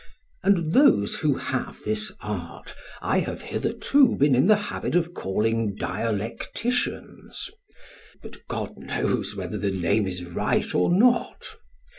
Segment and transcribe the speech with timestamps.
[0.41, 5.75] And those who have this art, I have hitherto been in the habit of calling
[5.77, 7.51] dialecticians;
[8.23, 11.49] but God knows whether the name is right or not.